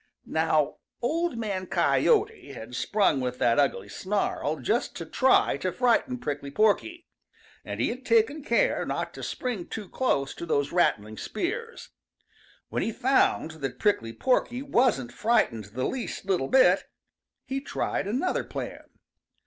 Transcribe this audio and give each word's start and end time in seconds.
Now, 0.25 0.77
Old 0.99 1.37
Man 1.37 1.67
Coyote 1.67 2.53
had 2.53 2.73
sprung 2.75 3.21
with 3.21 3.37
that 3.37 3.59
ugly 3.59 3.87
snarl 3.87 4.57
just 4.59 4.95
to 4.95 5.05
try 5.05 5.57
to 5.57 5.71
frighten 5.71 6.17
Prickly 6.17 6.49
Porky, 6.49 7.05
and 7.63 7.79
he 7.79 7.89
had 7.89 8.03
taken 8.03 8.43
care 8.43 8.83
not 8.83 9.13
to 9.13 9.21
spring 9.21 9.67
too 9.67 9.87
close 9.87 10.33
to 10.33 10.47
those 10.47 10.71
rattling 10.71 11.17
spears. 11.17 11.89
When 12.69 12.81
he 12.81 12.91
found 12.91 13.51
that 13.61 13.77
Prickly 13.77 14.11
Porky 14.11 14.63
wasn't 14.63 15.11
frightened 15.11 15.65
the 15.65 15.85
least 15.85 16.25
little 16.25 16.47
bit, 16.49 16.85
he 17.45 17.61
tried 17.61 18.07
another 18.07 18.43
plan. 18.43 18.81